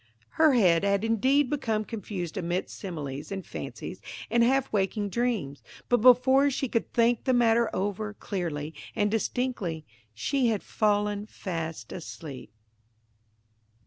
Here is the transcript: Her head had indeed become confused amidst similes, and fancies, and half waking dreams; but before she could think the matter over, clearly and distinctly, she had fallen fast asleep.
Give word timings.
Her 0.29 0.53
head 0.53 0.83
had 0.83 1.03
indeed 1.03 1.47
become 1.47 1.85
confused 1.85 2.35
amidst 2.35 2.75
similes, 2.75 3.31
and 3.31 3.45
fancies, 3.45 4.01
and 4.31 4.41
half 4.43 4.73
waking 4.73 5.09
dreams; 5.09 5.61
but 5.89 5.97
before 6.01 6.49
she 6.49 6.67
could 6.67 6.91
think 6.91 7.25
the 7.25 7.35
matter 7.35 7.69
over, 7.71 8.15
clearly 8.15 8.73
and 8.95 9.11
distinctly, 9.11 9.85
she 10.15 10.47
had 10.47 10.63
fallen 10.63 11.27
fast 11.27 11.91
asleep. 11.91 12.51